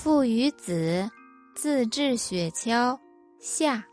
[0.00, 1.10] 父与子
[1.56, 2.96] 自制雪橇
[3.40, 3.84] 下，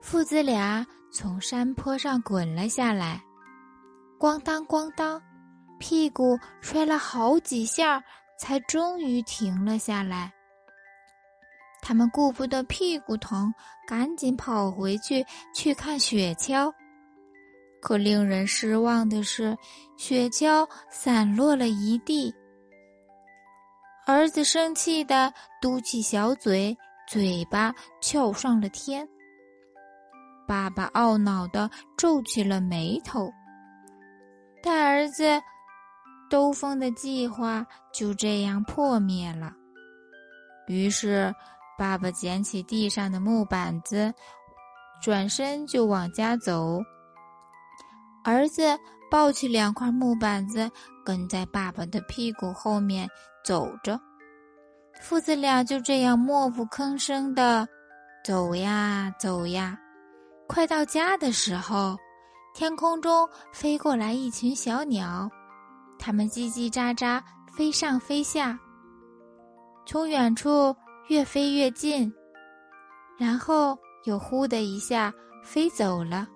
[0.00, 3.20] 父子俩从山坡上滚了下来，
[4.16, 5.20] 咣当咣当，
[5.80, 8.00] 屁股摔了好几下，
[8.38, 10.32] 才终于停了下来。
[11.82, 13.52] 他们顾不得屁股疼，
[13.88, 16.72] 赶紧跑回去去看雪橇。
[17.82, 19.58] 可令人失望的是，
[19.96, 22.32] 雪橇散落了一地。
[24.08, 26.78] 儿子生气的嘟起小嘴，
[27.08, 29.06] 嘴巴翘上了天。
[30.46, 33.28] 爸爸懊恼的皱起了眉头。
[34.62, 35.24] 大儿子
[36.30, 39.52] 兜风的计划就这样破灭了。
[40.68, 41.34] 于是，
[41.76, 44.14] 爸爸捡起地上的木板子，
[45.02, 46.80] 转身就往家走。
[48.22, 48.62] 儿子
[49.10, 50.70] 抱起两块木板子，
[51.04, 53.08] 跟在爸爸的屁股后面。
[53.44, 54.00] 走着，
[55.00, 57.64] 父子俩就这样默不吭声的
[58.24, 59.78] 走呀走呀。
[60.48, 61.96] 快到家的时候，
[62.52, 65.30] 天空中飞过来一群小鸟，
[65.96, 67.22] 它们叽叽喳喳
[67.56, 68.58] 飞上飞下，
[69.86, 70.74] 从远处
[71.06, 72.12] 越飞越近，
[73.16, 76.26] 然后又呼的一下飞走了。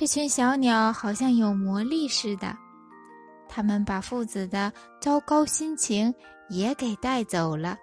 [0.00, 2.56] 这群小鸟好像有魔力似的。
[3.46, 6.10] 他们把父子的糟糕心情
[6.48, 7.76] 也给带走了。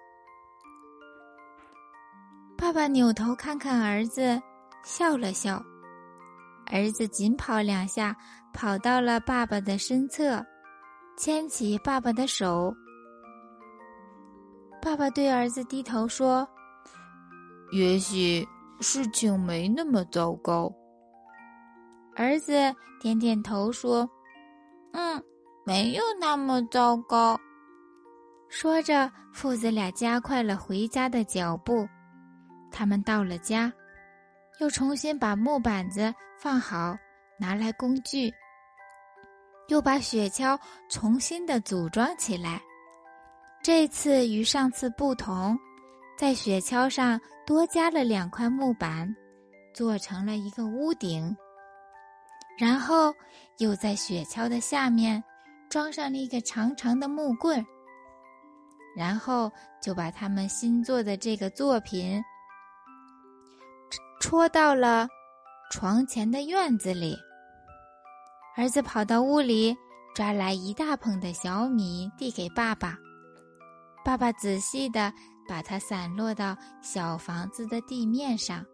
[2.56, 4.36] 爸爸扭头看看儿子，
[4.82, 5.62] 笑了笑。
[6.66, 8.16] 儿子紧跑两下，
[8.52, 10.44] 跑到了爸爸的身侧，
[11.16, 12.74] 牵起爸爸的手。
[14.82, 16.48] 爸爸对儿子低头说
[17.70, 18.44] ：“也许
[18.80, 20.68] 事情没那么糟糕。”
[22.18, 22.52] 儿子
[23.00, 24.06] 点点头说
[24.92, 25.22] ：“嗯。”
[25.66, 27.38] 没有那么糟糕。
[28.48, 31.86] 说着，父子俩加快了回家的脚步。
[32.70, 33.70] 他们到了家，
[34.60, 36.96] 又重新把木板子放好，
[37.38, 38.32] 拿来工具，
[39.66, 42.62] 又把雪橇重新的组装起来。
[43.62, 45.54] 这次与上次不同，
[46.16, 49.14] 在雪橇上多加了两块木板，
[49.74, 51.36] 做成了一个屋顶。
[52.58, 53.14] 然后
[53.58, 55.22] 又在雪橇的下面。
[55.70, 57.62] 装上了一个长长的木棍，
[58.96, 59.52] 然后
[59.82, 62.24] 就把他们新做的这个作品
[64.18, 65.06] 戳到了
[65.70, 67.14] 床前的院子里。
[68.56, 69.76] 儿子跑到屋里，
[70.14, 72.96] 抓来一大捧的小米，递给爸爸。
[74.02, 75.12] 爸爸仔细的
[75.46, 78.64] 把它散落到小房子的地面上，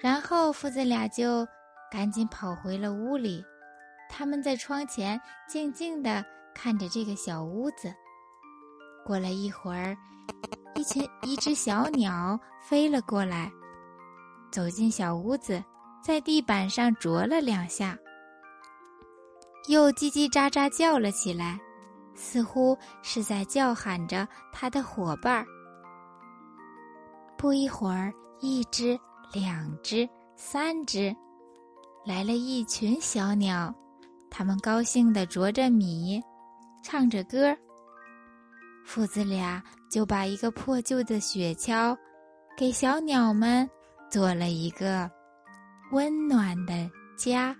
[0.00, 1.46] 然后父子俩就
[1.90, 3.44] 赶紧跑回了屋里。
[4.08, 7.92] 他们在窗前静静地看着这个小屋子。
[9.04, 9.96] 过了一会儿，
[10.74, 13.50] 一群一只小鸟飞了过来，
[14.50, 15.62] 走进小屋子，
[16.02, 17.96] 在地板上啄了两下，
[19.68, 21.58] 又叽叽喳喳叫了起来，
[22.14, 25.46] 似乎是在叫喊着它的伙伴儿。
[27.36, 28.98] 不一会儿，一只、
[29.32, 31.14] 两只、三只，
[32.04, 33.74] 来了一群小鸟。
[34.30, 36.22] 它们高兴地啄着米，
[36.82, 37.56] 唱着歌。
[38.84, 41.96] 父子俩就把一个破旧的雪橇，
[42.56, 43.68] 给小鸟们
[44.10, 45.10] 做了一个
[45.92, 47.54] 温暖的家。